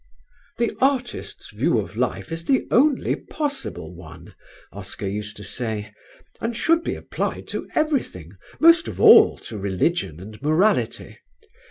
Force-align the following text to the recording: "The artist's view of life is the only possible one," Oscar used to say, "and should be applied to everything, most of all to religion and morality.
"The 0.57 0.71
artist's 0.81 1.51
view 1.51 1.77
of 1.77 1.95
life 1.95 2.31
is 2.31 2.45
the 2.45 2.65
only 2.71 3.15
possible 3.15 3.93
one," 3.95 4.33
Oscar 4.71 5.05
used 5.05 5.37
to 5.37 5.43
say, 5.43 5.93
"and 6.39 6.57
should 6.57 6.81
be 6.83 6.95
applied 6.95 7.47
to 7.49 7.67
everything, 7.75 8.31
most 8.59 8.87
of 8.87 8.99
all 8.99 9.37
to 9.37 9.59
religion 9.59 10.19
and 10.19 10.41
morality. 10.41 11.19